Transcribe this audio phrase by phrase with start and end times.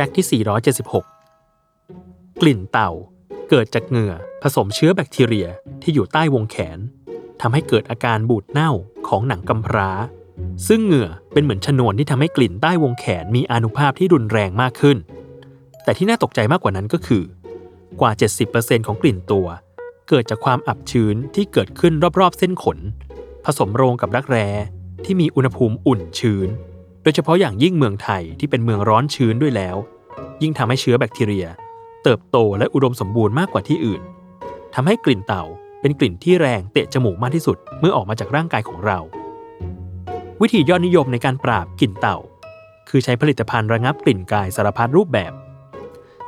[0.00, 2.90] ฟกต์ที่ 476 กลิ่นเต่า
[3.50, 5.48] เกิดจากเหงื่อผสมเชื้อแบคทีเรีย
[5.82, 6.78] ที่อยู่ใต้วงแขน
[7.40, 8.70] ทำให้เกิดอาการบูดเน่า
[9.08, 9.90] ของหนังกำพร้า
[10.68, 14.96] ซึ่งเหงื่อเป็นเหมือนชนวนที่ทำให้กลิ่นใต้วงแขนมีอานุภาพที่รุนแรงมากขึ้น
[15.84, 17.22] แต่ที่น่าตกใจมากกว่านั้นก็คือ
[18.00, 18.10] กว่า
[18.50, 19.46] 70%ของกลิ่นตัว
[20.08, 22.78] เกิดจากความอับชื้นที่เกิดขึ้นรอบๆเส้นขน
[23.44, 24.48] ผสมโรงกับรักแร้
[25.04, 26.50] ที่มีอุณหภูมิอุ่นชื้น
[27.02, 29.76] โดยเฉพาะอย่างยิ่งเมืองไทยที่เป็นเมืองร้อนชื้นด้วยแล้ว
[30.42, 31.46] ยิ่งทำให้เชื้อแบคทีเรีย
[32.04, 34.02] เติบโตและอุดมสมบูรณ์มากกว่าที่อื่น
[34.74, 35.44] ทำให้กลิ่นเต่า
[35.80, 38.98] เป็นกลิ่นที่แรงเตะจมูกมากที่สุดเมื่อออกมาจากร่างกายของเรา
[40.40, 42.18] วิธียอดนิยมในการปราบกลิ่นเต่า
[42.88, 45.32] คือใช้ผลิตภัณฑ์ระงับกลิ่นกายสารพัดรูปแบบ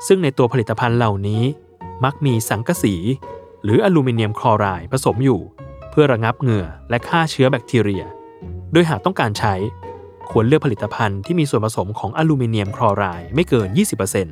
[0.07, 1.43] ซึ่งในตัวผลิตภัณฑ์เหล่านี้
[2.05, 2.95] มักมีสังกะสี
[3.65, 5.41] หรืออลูมิเนียมคลอไรด์ผสมอยู่
[5.91, 8.05] เพื่อระงับเหงื่อและฆ่าเชื้อแบคทีเรีย
[8.73, 9.55] โดยหากต้องการใช้
[10.37, 13.69] ควรเลือกผลิตภัณฑ์ที่มีส่วนผสมของอลูมิเนียมคลอไรด์ไม่เกิน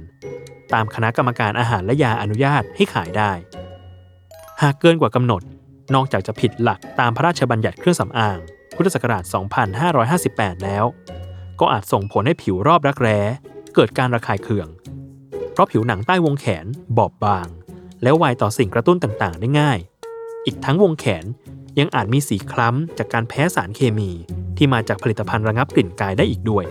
[0.05, 3.33] 20%ตามคณะกรรมการอาหารและยาอนุญาตให้ขายได้
[4.63, 5.43] หากเกินกว่ากำหนด
[5.95, 8.39] นอกจากจะผิดหลักตามพระราชบัญญัติเครื่องสำอาง
[8.77, 9.25] พุทธศักราช
[9.95, 10.85] 2558 แล้ว
[11.61, 13.21] ก็อาจส่งผลให้ผิวรอบรักแร้
[13.75, 14.69] เกิดการระคายเคือง
[15.53, 16.67] เพราะผิวหนังใต้วงแขน
[16.99, 17.49] บอบบาง
[18.03, 19.79] แล้วไวต่อสิ่งกระตุ้นต่างๆ ได้ง่าย
[20.47, 21.25] อีกทั้งวงแขน
[21.79, 24.11] ยังอาจมีสีคล้ำจากการแพ้สารเคมี
[24.57, 26.65] ที่มาจากผลิตภัณฑ์ระงับกลิ่นกายได้อีกด้วย